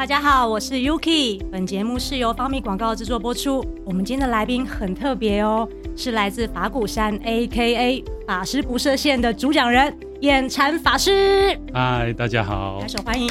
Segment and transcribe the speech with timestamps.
[0.00, 1.44] 大家好，我是 Yuki。
[1.52, 3.62] 本节目是由方米广告制作播出。
[3.84, 11.54] 我们今天的来宾很特别哦，是来自法鼓山 AKA 法师不设限的主讲人眼禅法师。
[11.74, 13.28] 嗨，大家好，拍手欢迎。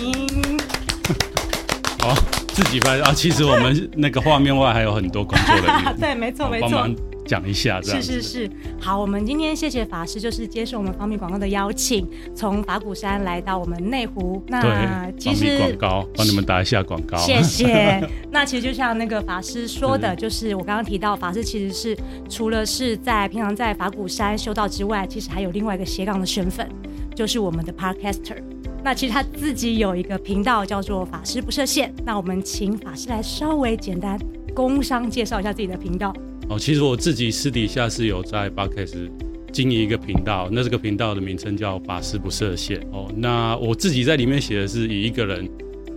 [2.04, 2.14] 好，
[2.54, 3.12] 自己拍啊。
[3.16, 5.96] 其实我们那个画面外还有很多工作人员。
[6.00, 6.88] 对，没错，没错。
[7.30, 8.50] 讲一下，是是是，
[8.82, 14.44] 好，我们今天谢谢法师，就是接受我们方米广告的邀请，从法鼓山来到我们内湖。
[14.48, 18.04] 那其实广告帮你们打一下广告，谢谢。
[18.34, 21.96] 那其实就像那个法师说的，就是我刚刚提到，法师其实是
[22.28, 26.68] 除了是在平常在法鼓山修道之外，其实还有另外一个斜杠的身份，
[27.14, 28.42] 就是我们的 Podcaster。
[28.84, 31.94] 那其实他自己有一个频道叫做法师不设限。
[32.04, 34.20] 那我们请法师来稍微简单
[34.56, 36.12] 工商介绍一下自己的频道。
[36.50, 39.08] 哦，其实我自己私底下是有在 Podcast
[39.52, 42.80] 经营一个频道，那这个频道的名称叫法师不设限。
[42.92, 45.48] 哦，那我自己在里面写的是以一个人，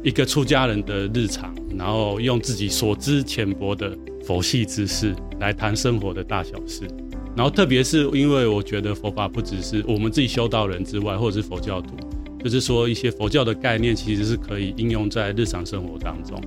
[0.05, 6.83] 一个出家人的日常，然后用自己所知浅薄的佛系知识来谈生活的大小事。
[7.35, 11.97] 然后特别是因为我觉得佛法不只是我们自己修道人之外，或者是佛教徒，
[12.45, 16.39] 就是说一些佛教的概念其实是可以应用在日常生活当中。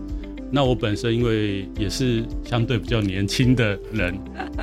[0.52, 4.18] 那我本身因为也是相对比较年轻的人，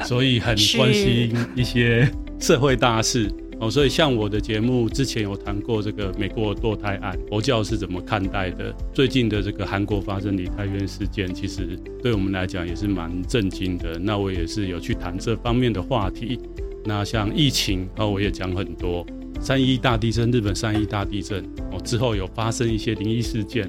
[0.05, 3.31] 所以很关心一些社会大事
[3.61, 3.71] 哦。
[3.71, 8.75] 所以像我的节目之前有谈过这个美国堕胎案，佛教是怎么看待的？
[8.95, 13.99] 最近的这个韩国发生梨泰院事件，其实对我们来讲也是蛮震惊的。
[13.99, 16.39] 那我也是有去谈这方面的话题。
[16.85, 19.07] 那像疫情，哦，我也讲很多。
[19.41, 23.69] 三一大地震，日本三一大地震哦之后有发生一些灵异事件。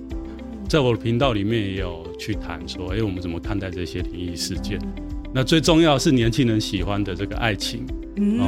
[0.73, 4.79] 在我的频道里面也有去谈说，哎、欸，我们怎么看待这些灵异事件？
[5.31, 7.85] 那最重要是年轻人喜欢的这个爱情。
[8.15, 8.39] 嗯，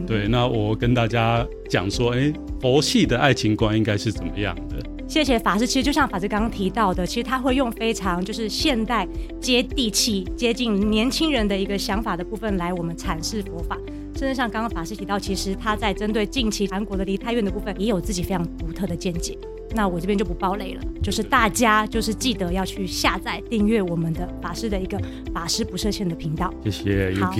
[0.00, 0.26] 哦，对。
[0.26, 4.78] 那我跟大家讲说，哎、欸，佛系的爱情观应该是怎么样的？
[5.06, 5.66] 谢谢法师。
[5.66, 9.06] 其实就像法师刚刚提到的，其实他会用非常就是现代、
[9.38, 13.78] 接地气、接近年轻人的一个想法的部分来我们阐释佛法。
[14.16, 19.36] 甚至像刚刚法师提到，其实他在针对近期韩国的梨泰院的部分，也有自己非常独特的见解。
[19.74, 24.98] 那我这边就不爆雷了，就是大家就是记得要去下载订阅我们的法师的一个
[25.32, 26.52] 法师不设限的频道。
[26.64, 27.14] 谢谢。
[27.16, 27.34] 好，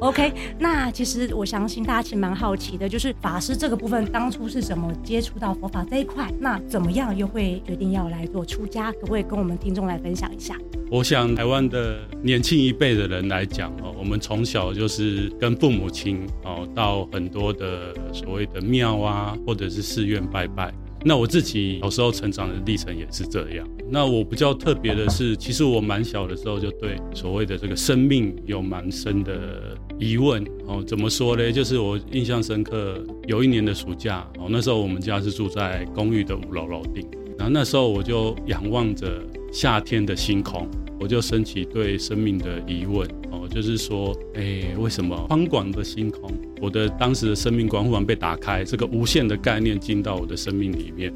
[0.00, 0.32] OK。
[0.58, 6.30] 那其实我相信大家其实蛮好奇的，就是法师这个部分当初是怎么接触到佛法这一块？
[6.38, 8.92] 那怎么样又会决定要来做出家？
[8.92, 10.56] 可不可以跟我们听众来分享一下？
[10.90, 20.70] 我想台湾的年轻一辈的人来讲哦，我们从小就是跟父母亲哦到很多的所谓的庙啊，或者是寺院拜拜。
[21.04, 23.68] 那我自己小时候成长的历程也是这样。
[23.90, 30.82] 那我比较特别的是，其实我蛮小的时候就对所谓的这个生命有蛮深的疑问哦。
[30.86, 31.52] 怎么说呢？
[31.52, 40.66] 就是我印象深刻，有一年的暑假哦，那时候我们家是住在公寓的五楼楼顶，然后那时候我就仰望着夏天的星空，
[41.02, 46.30] 我就升起对生命的疑问哦，就是说，哎，为什么宽广的星空？
[46.60, 51.12] 我的当时的生命观忽然被打开，这个无限的概念进到我的生命里面。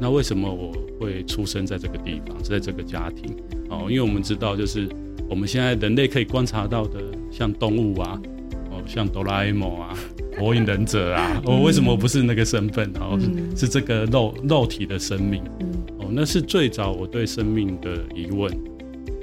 [0.00, 3.36] 那为什么我会出生在这个地方，在这个家庭？
[3.68, 4.88] 哦，因为我们知道，就是
[5.28, 6.98] 我们现在人类可以观察到的，
[7.30, 8.18] 像动物啊，
[8.70, 9.94] 哦，像哆啦 A 梦啊，
[10.38, 12.90] 火影忍者啊， 我、哦、为什么不是那个身份？
[12.98, 13.20] 哦，
[13.54, 15.42] 是是这个肉肉体的生命。
[15.98, 18.50] 哦，那是最早我对生命的疑问。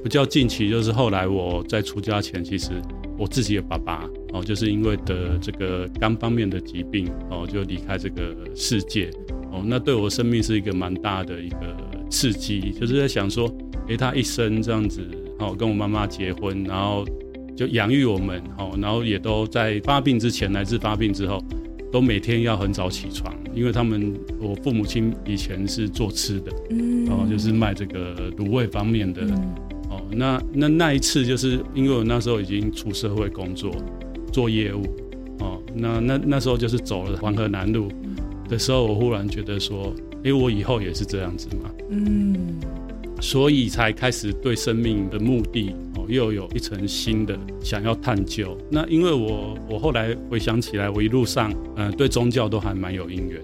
[0.03, 2.71] 比较近期就是后来我在出家前，其实
[3.17, 4.07] 我自己的爸爸。
[4.33, 9.09] 哦，就是因为得这个肝方面的疾病，哦，就离开这个世界。
[9.51, 11.77] 哦，那对我生命是一个蛮大的一个
[12.09, 13.47] 刺激，就是在想说，
[13.87, 17.05] 诶，他一生这样子，哦，跟我妈妈结婚，然后
[17.55, 21.39] 就养育我们，哦，然后也都在发病之前乃至发病之后，
[21.91, 29.21] 都每天要很早起床，因为他们我父母亲以前是做吃的，嗯，哦，就是卖这个卤味方面的，
[29.93, 33.71] 哦，那那那一次就是因为我那时候已经出社会工作。
[34.33, 34.81] 做业务，
[35.41, 37.87] 哦，那那那时候就是走了黄河南路
[38.49, 42.35] 的时候，我忽然觉得说，哎、欸，我以后也是这样子嘛，嗯，
[43.21, 48.57] 所以才开始对生命的目的，哦，又有一层新的想要探究。
[48.71, 53.39] 那因为我我后来回想起来，我一路上，嗯、呃，对宗教都还蛮有因缘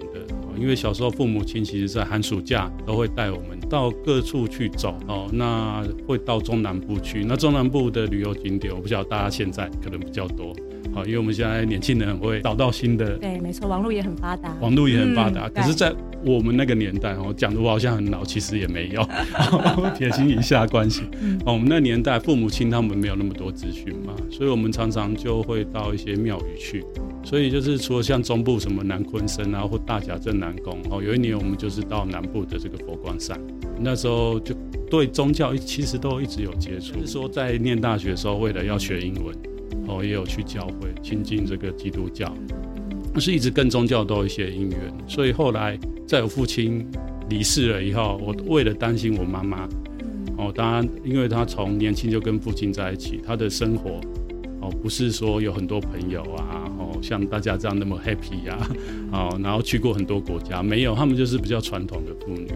[0.59, 10.53] 因为小时候父母亲其实在寒暑假都会带我们到各处去走，哦，那会到中南部去，那中南部的旅游景点，我不晓得大家现在可能比较多。
[10.93, 15.47] 好，因为我们现在年轻人会找到新的，对，没错，网络也很发达，网络也很发达。
[15.47, 15.93] 嗯、可是，在
[16.25, 19.07] 我们那个年代，哦，讲的我好像很老，其实也没有，
[19.97, 21.03] 撇清一下关系。
[21.21, 26.83] 嗯，我们那年代，父母亲他们没有那么多资讯嘛，所以我们常常就会到一些庙宇去。
[27.23, 33.39] 所以就是除了像中部什么南鲲鯓啊，或大甲镇南宫，哦，有一年我们就是到南部的这个佛光山。
[33.81, 34.53] 那时候就
[34.89, 39.33] 对宗教其实都一直有接触，就是说在念大学的时候，为了要学英文，
[39.89, 42.31] 哦，也有去教会亲近这个基督教，
[43.11, 45.77] 但是一直跟宗教都有一些因缘，所以后来
[46.07, 46.85] 在我父亲
[47.27, 49.67] 离世了以后，我为了担心我妈妈，
[50.37, 53.99] 哦，当然因为她从年轻就跟父亲在一起，她的生活
[54.61, 58.57] 哦不是说有很多朋友啊，哦像大家这样那么 happy 呀，
[59.11, 62.51] 啊，哦，然后去过很多国家，没有，他们就是比较传统的妇女。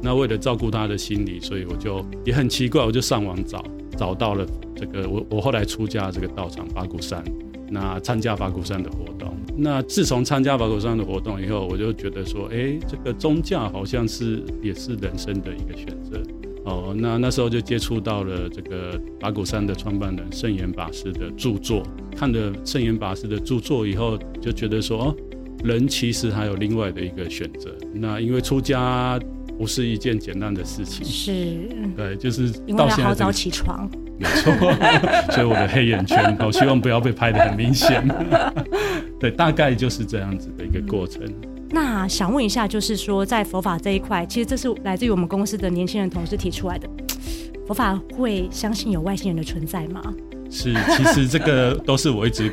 [0.00, 3.64] 那为了照顾她的心理，所以我就也很奇怪，我就上网找，
[3.98, 4.46] 找到了
[4.76, 7.22] 这个我我后来出家这个道场法鼓山，
[7.68, 9.34] 那参加法鼓山的活动。
[9.56, 16.22] 那自从参加法鼓山的活动以后，我就觉得说，哎、这个宗教好像是也是人生的一个选择。
[16.64, 21.82] 哦，那那时候就接触到了这个法鼓山的创办人圣严法师的著作，
[22.16, 25.16] 看了圣严法师的著作以后，就觉得说，哦，
[25.64, 27.74] 人其实还有另外的一个选择。
[27.94, 29.18] 那因为出家。
[29.58, 34.52] 不是一件简单的事情，是，对，就是因为要好早起床，没错，
[35.34, 38.06] 所以我的黑眼圈，我希望不要被拍得很明显，
[39.18, 41.22] 对，大概就是这样子的一个过程。
[41.70, 46.88] 那想问一下，就是说在佛法这一块，其实这是来自于我们公司的年轻人同事提出来的，
[47.66, 50.00] 佛法会相信有外星人的存在吗？
[50.48, 52.50] 是，其实这个都是我一直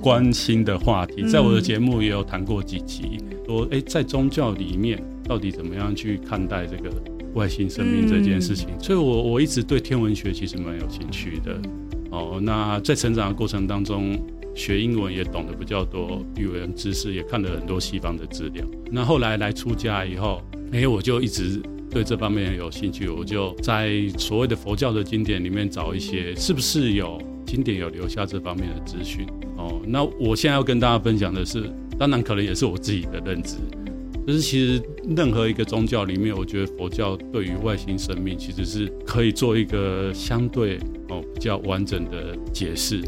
[0.00, 5.02] 关心的话题，在我的节目也有谈过几集，说，哎、欸，在宗教里面。
[5.26, 6.90] 到底怎么样去看待这个
[7.34, 8.68] 外星生命这件事情？
[8.70, 11.60] 嗯、所以我，我我一直对天文学其实蛮有兴趣的。
[12.10, 14.18] 哦，那在成长的过程当中，
[14.54, 18.64] 学英文也懂得比较多语文知识，也看了很多西方的资料。
[18.90, 20.40] 那后来来出家以后，
[20.72, 23.08] 哎、欸，我就一直对这方面有兴趣。
[23.08, 29.26] 我就在所谓的佛教的经典里面找一些，是不是有经典有留下这方面的资讯？
[29.58, 33.56] 哦，那我现在要跟大家分享的是，当然可能也是我自己的认知。
[34.26, 34.82] 就是其实
[35.16, 43.00] 任何一个宗教里面，我觉得佛教对于外星生命其实是可以做一个相对哦比较完整的解释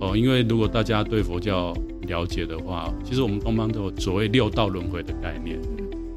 [0.00, 1.72] 哦，因为如果大家对佛教
[2.06, 5.58] 了解的话，其实我们东方都有所谓六道轮回的概念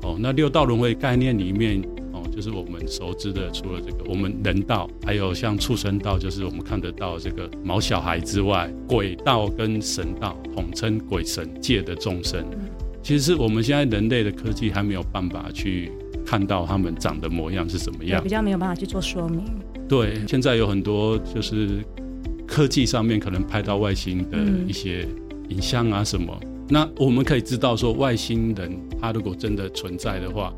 [0.01, 0.17] 哦。
[0.19, 1.81] 那六道轮回概念里面
[2.11, 12.45] 哦，就是我们熟知的，除了这个我们人道，还有像畜生道，就是我们看得到这个毛小孩之外，鬼道跟神道统称鬼神界的众生。
[13.01, 15.91] 其实是我们现在人类的科技还没有办法去
[16.25, 19.43] 看到他们长的模样是什么样，比较没有办法去做说明。
[19.87, 21.83] 对，现在有很多就是
[22.45, 24.37] 科技上面可能拍到外星的
[24.67, 25.07] 一些
[25.49, 30.53] 影像啊什么，嗯、那我们可以知道说外星人他如果真的存在的话，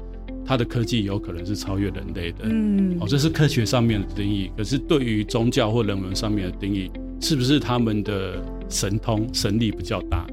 [0.46, 2.40] 他的科技有可能是超越人类的。
[2.44, 4.52] 嗯，哦，这是科学上面的定义。
[4.58, 6.92] 可是对于宗教或人文上面的定义，
[7.22, 10.28] 是不是他们的神通神力比较大？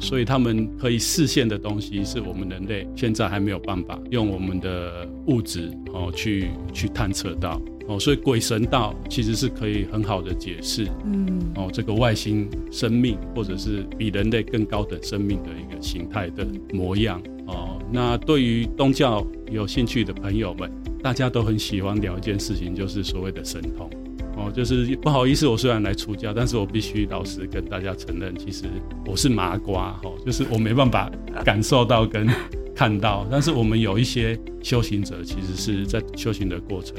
[0.00, 8.00] 所以他们可以视线的东西，是我们人类现在还没有办法用我们的物质哦去去探测到哦。
[8.00, 17.78] 所以鬼神道其实是可以很好的解释，嗯，哦这个外星生命或者是比人类更高等生命的一个形态的模样哦。
[17.92, 20.70] 那对于宗教有兴趣的朋友们，
[21.02, 23.90] 大家都很喜欢聊一件事情，就是所谓的神通。
[24.40, 28.64] 哦，就是不好意思，我虽然来出家，但是我必须老实跟大家承认，其实
[29.06, 31.10] 我是麻瓜，哈，就是我没办法
[31.44, 32.26] 感受到跟
[32.74, 33.26] 看到。
[33.30, 36.96] 但是我们有一些修行者，其实是在修行的过程，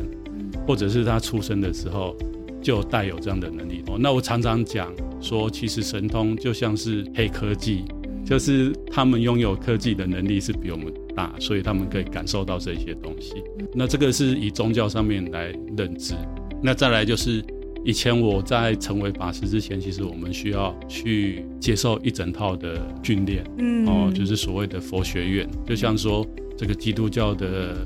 [0.67, 2.15] 或者是他出生的时候
[2.61, 3.83] 就带有这样的能力。
[3.87, 7.85] 哦，那我常常讲说，其实神通就像是黑科技，
[8.23, 13.33] 就是他们拥有科技的能力是比我们大，所以他们可以感受到这些东西。
[13.73, 16.13] 那这个是以宗教上面来认知。
[16.61, 17.43] 那再来就是，
[17.83, 26.25] 以前我在成为法师之前，其实我们需要去接受一整套的训练，嗯，哦，就是所谓的佛学院，就像说
[26.57, 27.85] 这个基督教的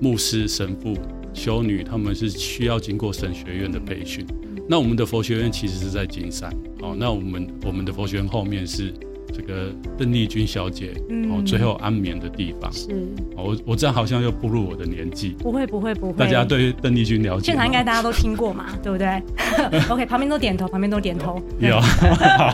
[0.00, 0.96] 牧师、神父、
[1.32, 4.24] 修女，他们是需要经过神学院的培训。
[4.68, 8.92] 那我们的佛学院其实是在金山，哦，那我们我们的佛学院后面是。
[9.36, 10.92] 这个邓丽君小姐，
[11.28, 12.72] 哦，最后安眠的地方。
[12.72, 19.20] 是，我我这样好像又步入我的年纪，不会不会不会，大家对邓丽君了解，现场应该大家都听过嘛， 对不对？
[19.90, 21.80] OK，旁边都点头，旁边都点头，有，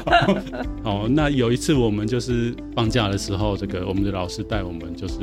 [0.83, 5.19] 好，那有一次我们就是放假的时候，这个我们的老师带我们就是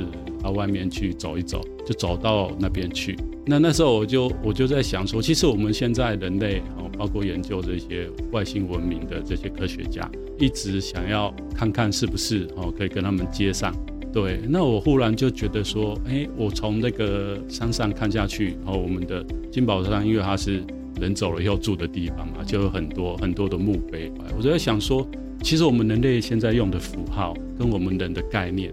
[0.48, 3.18] 到外面去走一走，就走到那边去。
[3.46, 13.76] 那那时候我就我就在想说，其实我们现在人类哦，包括研究这些外星文明的这些科学家，一直想要看看是不是哦可以跟他们接上。
[14.14, 20.64] 对，那我忽然就觉得说，哎，我从那个山上看下去，然后我们的金宝山，因为它是
[21.00, 24.12] 人走了以后住的地方嘛，就有很多很多的墓碑。
[24.36, 25.06] 我就在想说，
[25.44, 28.72] 其实我们人类现在用的符号跟我们人的概念，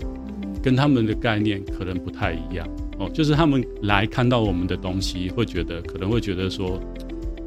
[0.65, 2.67] 跟他们的概念可能不太一样。
[2.99, 6.81] 哦，就是他们来看到我们的东西，会觉得可能会觉得说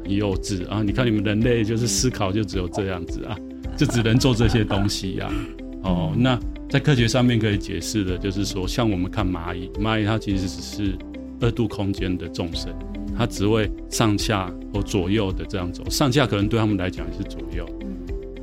[0.04, 0.84] 很幼稚啊！
[0.84, 3.36] 你看你们人类就是思考就只有这样子啊，
[3.76, 5.34] 就只能做这些东西呀、啊。
[5.82, 6.38] 哦，那
[6.70, 10.96] 在科学上面可以解释的，就是说像我们看蚂蚁，蚂蚁它其实只是
[11.40, 12.72] 二度空间的众生，
[13.16, 17.66] 它只会上下或左右的这样走，上下可能对他们来讲是左右。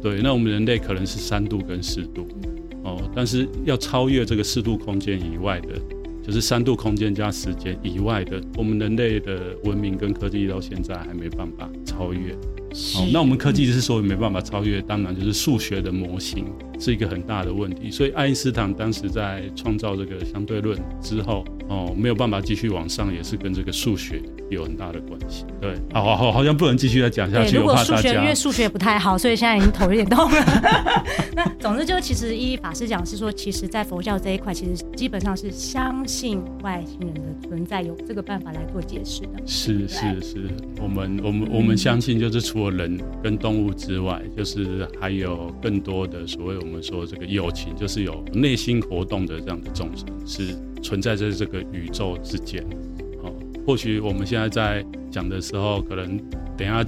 [0.02, 2.28] 对，那我们人类可能是三度跟四度。
[2.86, 5.70] 哦，但是要超越这个四度空间以外的。
[6.26, 12.34] 就是三度空间加时间以外的，我们人类的文明跟科技到现在还没办法超越。
[12.96, 16.48] 哦，那我们科技之所以没办法超越，当然就是数学的模型
[16.80, 17.92] 是一个很大的问题。
[17.92, 24.20] 所以爱因斯坦当时在创造这个相对论之后，哦，没有办法继续往上，也是跟这个数学
[24.56, 25.46] 有很大的关系。
[25.62, 27.58] 对，好好好，好像不能继续再讲下去。
[27.58, 30.44] 如果数学因为数学不太好，所以现在已经头有点痛了。
[31.36, 39.30] 那总之就其实依依法师讲是说，其实，在佛教这一块，其实基本上是相信外星人的存在，有这个办法来做解释的。
[39.46, 40.50] 是是是，
[40.82, 50.56] 我们我们我们相信，就是除了人跟动物之外，就是还有更多的所谓我们说这个友情，就是有内心活动的这样的众生是。
[50.84, 52.95] 存在在这个宇宙之间，好，
[53.66, 56.18] 或许我们现在在讲的时候，可能
[56.56, 56.86] 等一下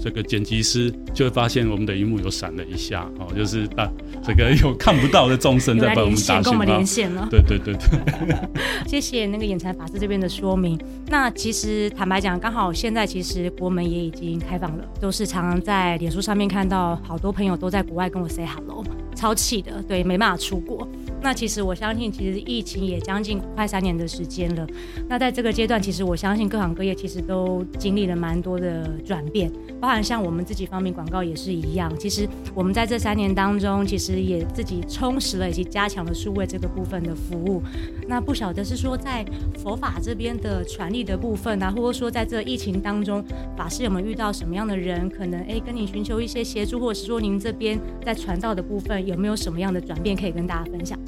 [0.00, 3.90] 这个剪辑师就会发现我们的荧幕有闪了一下，哦，就是啊，
[4.22, 8.36] 这个有看不到的众生在帮我们打讯号，连线了，对对对对。
[8.86, 10.78] 谢谢那个演禅法师这边的说明。
[11.08, 18.84] 那其实坦白讲，刚好现在其实国门也已经开放了，都是常常在脸书上面看到好多朋友都在国外跟我 say hello，
[19.16, 20.86] 超气的，对，没办法出国。
[21.20, 24.66] 那其实我相信，其实疫情也将近快三年的时间了。
[25.08, 31.92] 那在这个阶段，其实我相信各行各业其实都经历了蛮多的转变，包含像我们自己方面广告也是一样。
[31.98, 37.62] 其实我们在这三年当中，其实也自己充实了以及加强了数位这个部分的服务。
[38.06, 39.24] 那不晓得是说在
[39.58, 43.22] 佛法这边的传递的部分啊，或者说在这疫情当中，
[43.56, 50.98] 法师有没有遇到什么样的人，可能哎跟你寻求一些协助，或者是说您这边在传道的部分有没有什么样的转变可以跟大家分享？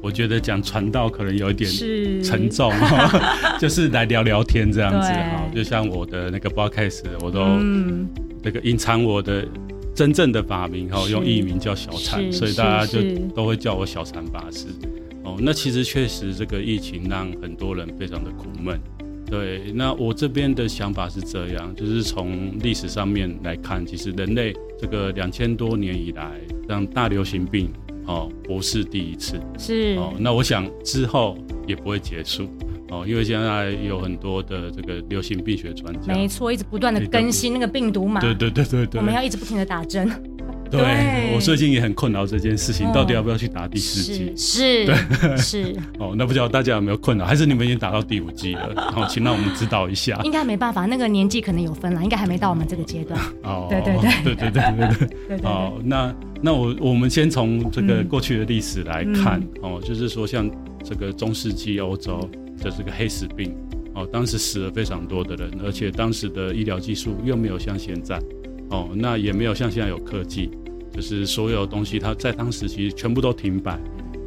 [0.00, 1.68] 我觉得讲传道可能有一点
[2.22, 2.72] 沉重，
[3.58, 7.44] 就是来聊聊天这样子哈，就像我的那个 podcast 我都
[8.42, 9.44] 那个隐藏我的
[9.94, 13.02] 真正的法名哈，用艺名叫小禅，所以大家就
[13.34, 14.66] 都会叫我小禅法师。
[15.24, 18.80] 哦，那其实确实这个疫情让很多人非常的苦闷。
[19.26, 27.70] 对，那我这边的想法是这样，就是从历史上面来看，其实人类这个两千多年以来，让大流行病。
[28.08, 29.96] 哦，不是第一次，是。
[29.98, 30.12] 哦。
[30.18, 32.48] 那我想之后也不会结束。
[32.90, 40.10] 哦，因为现在有很多的这个流行病学专家，没错，一直不断的更新那个病毒嘛，对对对对对，我们要一直不停的打针。
[40.70, 44.32] 对，我最近也很困扰这件事情，到底要不要去打第四季？
[44.36, 45.76] 是，对，是。
[45.98, 48.72] 哦，那不知道大家有没有困扰，还是你们已经打到第五季了？
[48.74, 50.20] 然后请让我们指导一下。
[50.24, 53.18] 应该没办法，那个年纪可能有分了，应该还没到我们这个阶段。
[53.42, 55.48] 哦，对对对对对对对对。
[55.48, 60.50] 哦， 那那我我们先从这个过去的历史来看，哦，就是说像
[60.84, 62.28] 这个中世纪欧洲
[62.62, 63.54] 的这个黑死病，
[63.94, 68.20] 哦，当时死了非常多的人，而且当时的医疗技术又没有像现在。
[68.70, 70.50] 哦，那也没有像现在有科技，
[70.92, 73.78] 就是所有东西它在当时其实全部都停摆。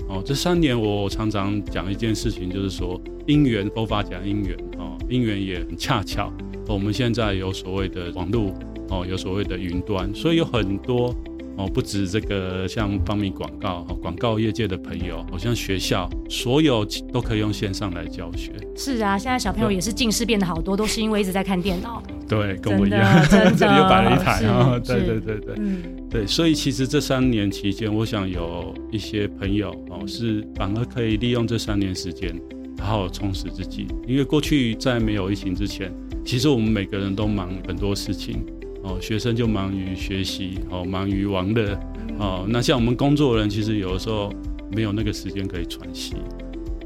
[0.07, 6.31] 哦，这三年我常常讲一件事情，就是说因缘，佛法讲因缘，哦，因缘也很恰巧，
[6.67, 8.53] 我们现在有所谓的网络，
[8.89, 11.15] 哦，有所谓的云端，所以有很多。
[11.57, 18.53] 哦，不止这个像方面广告，广告业界的朋友，好像学校所有都可以用线上来教学。
[18.74, 22.01] 是啊，现在小朋友也是近视变得好多，都是因为一直在看电脑。
[22.32, 24.76] 对，跟我一样， 这里又摆了一台啊。
[24.76, 32.34] 是 对对对对，嗯，对，所以其实这三年期间，我想有一些朋友哦，是反而可以利用这三年时间，
[32.80, 33.86] 好好充实自己。
[34.08, 35.92] 因为过去在没有疫情之前，
[36.24, 38.42] 其实我们每个人都忙很多事情。
[38.84, 41.78] 哦，学生就忙于学习，哦，忙于玩乐，
[42.18, 44.34] 哦，那像我们工作的人，其实有的时候
[44.72, 46.16] 没有那个时间可以喘息。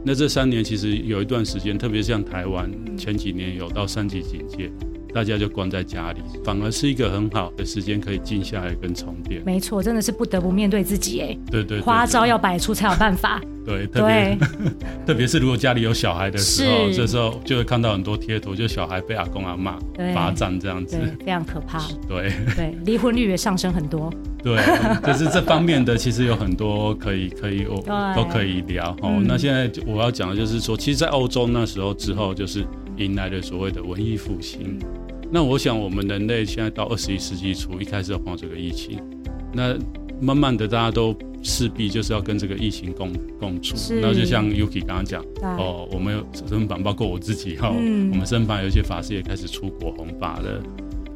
[0.04, 4.70] 那这三年其实有一段时间，特别像台湾前几年有到三级警戒。
[5.16, 9.42] 大家就关在家里，反而是一个很好的时间，可以静下来跟充电。
[9.46, 11.38] 没错，真的是不得不面对自己哎。
[11.50, 13.40] 对对，花招要摆出才有办法。
[13.66, 14.38] 对，特别
[15.08, 19.80] 特别是如果家里有小孩的时候，这时候就会看到很多贴图，就小孩被阿公阿妈
[20.14, 21.80] 罚站这样子，非常可怕。
[22.10, 24.12] 对对，离婚率也上升很多。
[24.44, 24.58] 对，
[25.02, 29.24] 就是这方面的，其实有很多可以可以哦都可以聊哦。
[29.26, 32.64] 那现在我要讲的就是说，其实，在欧洲那时候之后，就是
[32.98, 34.78] 迎来了所谓的文艺复兴。
[35.32, 39.00] 那我想，我们人类现在到二十一世纪初，一开始要碰到这个疫情，
[39.54, 39.76] 那
[40.22, 43.76] 慢慢的大家都势必就是要跟这个疫情共共处。
[43.76, 50.64] 是那就像 Yuki 刚刚讲，哦，我们有身旁，包括我自己哈，嗯我们身旁有一些法师也开始出国弘法了。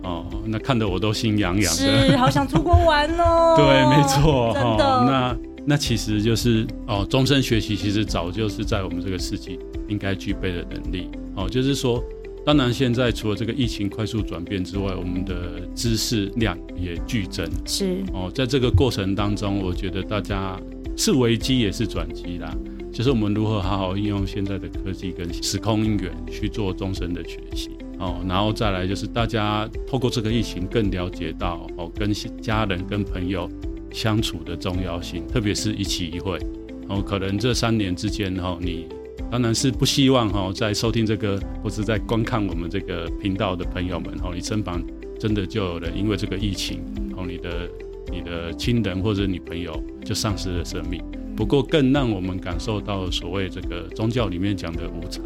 [0.02, 3.56] 哦，那看得我都心痒痒的，是好想出国玩哦。
[3.60, 4.86] 对，没错，真的。
[4.86, 11.10] 哦、那那其实就是哦，终身学习其实早就是在我们这个世纪应该具备的能力。
[11.36, 12.02] 哦，就是说，
[12.50, 17.48] 当然现在除了这个疫情快速转变之外，我们的知识量也剧增。
[17.64, 20.60] 是哦，在这个过程当中，我觉得大家
[20.98, 22.52] 是危机也是转机啦。
[22.92, 27.70] 就是我们如何好好应用现在的科技跟时空因缘去做终身的学习。
[28.00, 33.48] 哦，然后再来就是大家透过这个疫情更了解到哦，跟家人跟朋友
[33.92, 36.40] 相处的重要性，特别是一期一会。
[36.88, 38.88] 哦，可能这三年之间哦，你
[39.32, 44.84] 当然是不希望哈，在收听这个或是在观看我们这个频道的朋友们哦，你身旁
[45.20, 46.80] 真的就有人因为这个疫情
[47.16, 47.70] 哦，你的
[48.12, 51.04] 你的亲人或者你朋友就丧失了生命。
[51.36, 55.24] 不过更让我们感受到所谓这个宗教里面讲的无常。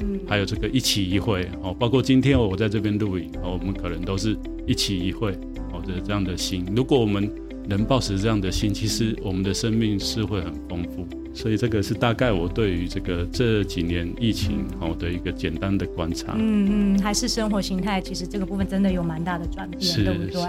[0.00, 4.36] 嗯还有这个一期一会哦，包括今天我在这边录影哦，我们可能都是
[4.66, 5.32] 一期一会
[5.70, 6.64] 哦的这样的心。
[6.74, 7.30] 如果我们
[7.66, 11.06] 能抱持这样的心，其实我们的生命是会很丰富。
[11.32, 16.34] 所以这个是大概我对于这个这几年疫情哦的一个简单的观察。
[16.36, 20.40] 嗯嗯，还是生活形态，其实这个部分真的有蛮大的转变，是对不对？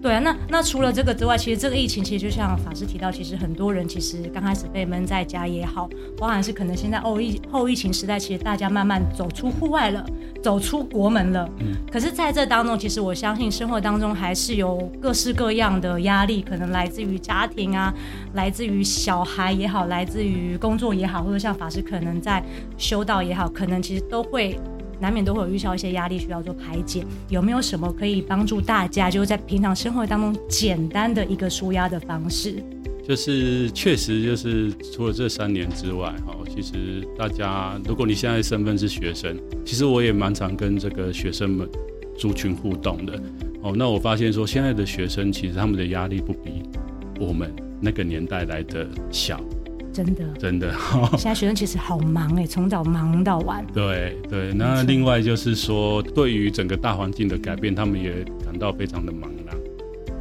[0.00, 10.02] 是对啊，那那除了这个之外，其实这个疫情其实就像法师提到，其实很多人其实刚开始被闷在家也好，包含是可能现在后疫后疫情时代，其实大家慢慢走出户外了，
[10.42, 11.46] 走出国门了。
[11.58, 11.76] 嗯。
[11.92, 17.92] 可是在这当中，其实我相信生活当中还是有各式各样的压力，可能来自于家庭啊，
[18.32, 22.42] 来自于小孩也好，来自于工作也好，或者像法师可能在
[22.78, 24.58] 修道也好，可能其实都会。
[25.00, 32.62] 难免都会有遇到一些压力需要做排解，有没有什么可以帮助大家，就是在平常生活当中简单的一个舒压的方式？
[33.02, 41.68] 就是确实就是除了这三年之外，哈，其实大家如果你现在身份是学生，其实我也蛮常跟这个学生们
[42.16, 43.20] 族群互动的，
[43.62, 46.62] 哦，那我发现说现在的学生其实他们的压力不比
[47.18, 49.40] 我们那个年代来的小。
[50.04, 50.74] 真的，真的，
[51.18, 53.64] 现在学生其实好忙哎，从早忙到晚。
[53.74, 59.54] 对对，那另外就是说，对于整个大环境的改变，他们也感到非常的茫然。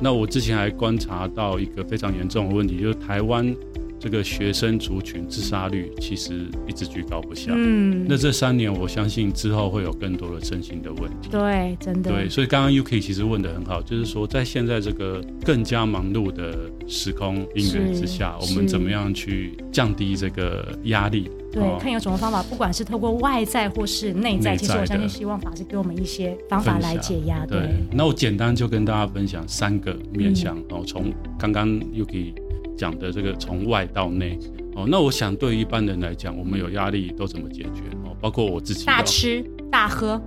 [0.01, 3.55] 那我之前还观察到一个非常严重的问题，就是台湾。
[3.99, 7.51] 这个学生族群自杀率其实一直居高不下。
[7.53, 11.29] 嗯，那这三年我相信之后会有更多的身心的问题。
[11.29, 12.09] 对，真的。
[12.09, 16.57] 对，所以刚刚 UK 其实问的很好，就是说在现在这个更加忙碌的
[16.87, 21.29] 时空因缘之下，我们怎么样去降低这个压力？
[21.51, 27.45] 对，哦、看有什么方法，不管是透过外在或是内在，其实我相信希望法师给我们一些方法来解压。
[27.45, 32.33] 对，那我简单就跟大家分享三个面向，然后从刚刚 UK。
[32.79, 34.39] 讲的这个从外到内
[34.75, 38.15] 哦，那我想对于一般人来讲，我们有压力都怎么解决哦？
[38.21, 40.21] 包括我自己，大吃大喝，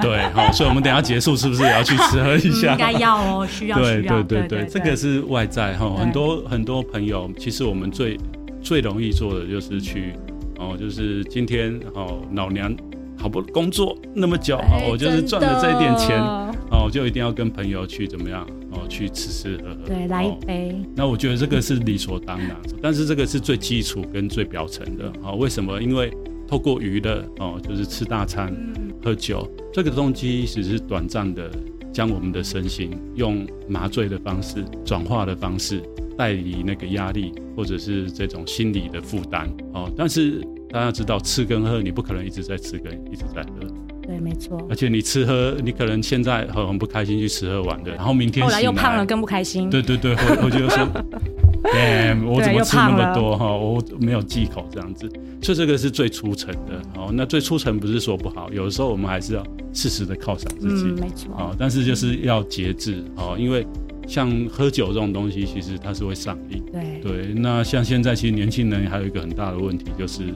[0.00, 2.72] 对，好，所以我们等下结束是不是也要去吃喝一下？
[2.72, 4.00] 应该要哦，需要对。
[4.00, 8.16] 对对对，这个是外在哈，很多很多朋友，其实我们最
[8.62, 10.14] 最容易做的就是去
[10.58, 12.74] 哦，就是今天哦，老娘
[13.18, 14.58] 好不工作那么久，
[14.90, 16.18] 我就是赚了这一点钱
[16.88, 18.48] 哦，就一定要跟朋友去怎么样？
[18.72, 20.74] 哦，去吃吃喝喝，对，来一杯。
[20.96, 25.12] 那我觉得这个是理所当然，但是这个是最基础跟最表层的。
[25.22, 25.80] 哦，为什么？
[25.82, 26.10] 因为
[26.48, 28.54] 透过娱乐哦，就是吃大餐、
[29.04, 31.50] 喝酒，这个动机只是短暂的，
[31.92, 35.82] 将我们的身心用麻醉的方式、转化的方式，
[36.16, 39.46] 带离那个压力或者是这种心理的负担。
[39.74, 43.66] 哦，但是大家知道，吃跟喝，你不可能一直在吃跟一直在喝。
[44.28, 44.66] 对，没错。
[44.68, 49.68] 而且你吃喝，你可能现在很很不开心去吃喝玩的，然后明天后来又胖了，更不开心。
[49.70, 50.86] 对对 对，我我就说
[51.64, 53.46] ，damn，我怎么吃那么多哈？
[53.56, 55.10] 我没有忌口这样子，
[55.42, 56.80] 所以这个是最粗层的。
[56.96, 60.84] 哦，那最粗层不是说不好，有的时候我们还是要适时的犒赏自己。
[60.84, 61.34] 嗯，没错。
[61.36, 63.66] 哦，但是就是要节制哦，因为
[64.06, 66.62] 像喝酒这种东西，其实它是会上瘾。
[66.72, 70.34] 对对，那像现在其实年轻人还有一个很大的问题就是。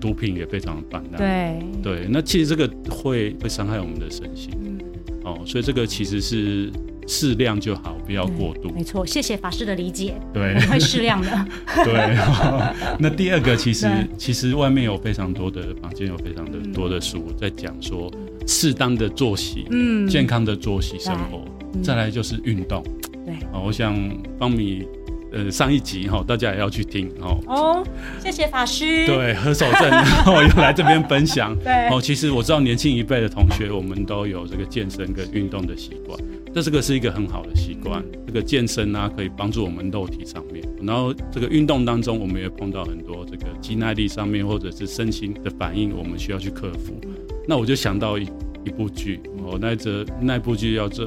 [0.00, 1.58] 毒品也非常的泛滥，对。
[1.82, 4.78] 对，那其实这个会会伤害我们的身心，嗯，
[5.24, 6.70] 哦，所以这个其实是
[7.06, 8.70] 适量就好，不要过度。
[8.74, 11.46] 没错，谢谢法师的理解，对，会适量的。
[11.84, 12.16] 对，
[12.98, 18.10] 那第二个其实其实外面有非常多的房间有非常的多的书在讲说
[18.46, 21.44] 适当的作息，嗯，健康的作息生活，
[21.82, 22.82] 再来就是运动，
[23.24, 23.96] 对，哦，我想
[24.38, 24.86] 方米。
[25.30, 27.38] 呃，上一集哈，大家也要去听哦。
[27.46, 27.86] 哦，
[28.18, 29.06] 谢谢法师。
[29.06, 31.54] 对，何守正然后 又来这边分享。
[31.58, 31.88] 对。
[31.90, 36.18] 哦，其实我知道年轻一辈的同学，我们都有这个健身跟运动的习惯。
[36.54, 38.02] 这这个是一个很好的习惯。
[38.26, 46.98] 这个健身啊，可以帮助我们肉体上面，然后这个运动当中，我们也碰到很多这个肌耐力上面或者是身心的反应，我们需要去克服。
[47.46, 48.26] 那我就想到一
[48.64, 51.06] 一部剧，哦，那这那部剧叫做。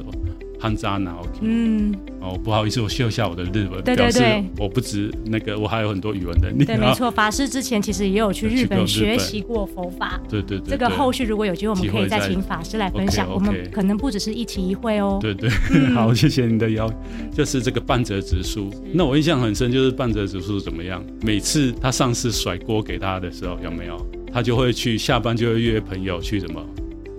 [0.62, 6.64] 汉扎拿，OK，嗯，哦，不好意思，我秀一下我的日文，对对对，我不止那个，我还有很多语文能力。
[6.64, 10.68] 对，没错，法师之前其实也有去日本学习过佛法，对对对。
[10.68, 13.28] 这个后续如果有机会，我们可以再请法师来分享。
[13.28, 15.18] 我们可能不只是一期一会哦。
[15.20, 15.50] 对对，
[15.94, 16.88] 好，谢谢你的邀，
[17.34, 18.70] 就是这个半泽直树。
[18.92, 21.04] 那我印象很深，就是半泽直树怎么样？
[21.22, 23.96] 每次他上司甩锅给他的时候，有没有？
[24.32, 26.64] 他就会去下班就会约朋友去什么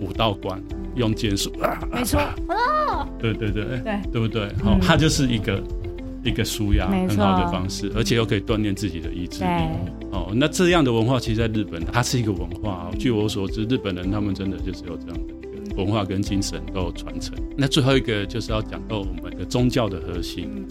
[0.00, 0.58] 武道馆。
[0.96, 1.52] 用剑术，
[1.92, 4.48] 没错， 哦，对对对，对对不对？
[4.62, 5.62] 好，它就是一个
[6.22, 9.50] 一个舒压很好的方式，而且又可以锻炼自己的意志力。
[10.10, 12.90] 哦，那这样的文化其实在日本，它是一个文化。
[12.98, 17.34] 据我所知，日本人他们真的就是有这样的一个文化跟精神都有传承。
[17.56, 20.66] 那最后一个就是要讲到我们的宗教的核心。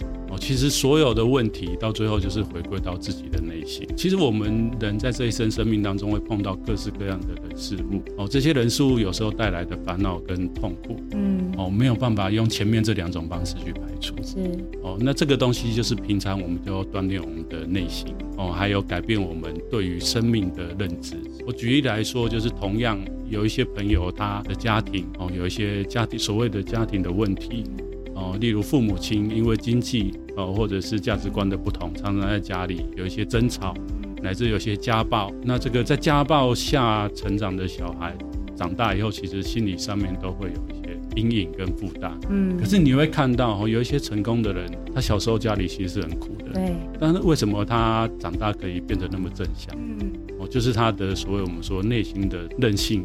[0.46, 3.88] 其实所有的问题到最后就是回归到自己的内心。
[3.96, 14.36] 其实我们人在这一生生命当中会碰到各式各样的人事物哦，这些人事物有时候带来的烦恼跟痛苦，嗯，哦，没有办法用前面这两种方式去排除，是
[14.82, 21.16] 哦，那这个东西就是平常我们就要锻炼我们的内心哦，还有改变我们对于生命的认知。
[21.46, 27.64] 我举例来说，就是同样有一些朋友他的家庭哦，有一些家庭所谓的家庭的问题。
[28.14, 33.74] 哦，例如父母亲因为经济哦，或者是价值观的不同，常常在家里有一些争吵，
[34.22, 35.32] 乃至有些家暴。
[35.42, 38.16] 那这个在家暴下成长的小孩，
[38.56, 42.16] 长大以后其实心理上面都会有一些阴影跟负担。
[42.30, 46.52] 嗯，可是你会看到哦，有一些成功的人，他小时候家里其实是很苦的。
[46.52, 46.72] 对。
[47.00, 49.74] 但是为什么他长大可以变得那么正向？
[49.76, 53.04] 嗯，哦，就是他的所谓我们说内心的韧性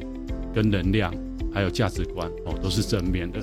[0.53, 1.13] 跟能量，
[1.51, 3.39] 还有价值观哦，都是正面的。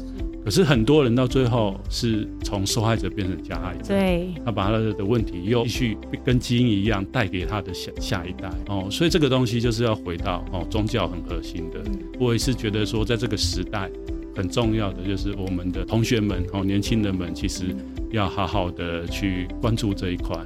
[0.46, 11.82] 可是很多人到最后是从受害者变成加害者，对，他把他的问题又继续跟基因一样带给他的下下一代哦，所以这个东西就是要回到哦宗教很核心的。
[12.20, 13.90] 我也是觉得说，在这个时代
[14.36, 17.74] 很重要的就是我们的同学们哦，年轻人们其实
[18.12, 20.36] 要好好的去关注这一块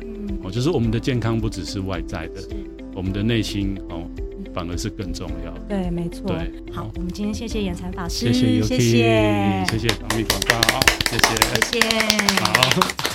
[0.42, 2.40] 哦，就是我们的健康不只是外在的，
[2.94, 4.09] 我们的内心哦。
[4.54, 5.52] 反而是更重要。
[5.68, 6.26] 对，没错。
[6.26, 11.88] 对，好，我们今天谢谢眼禅法师，谢谢，谢谢，谢谢唐蜜广告，谢谢，谢谢，
[12.42, 13.09] 好。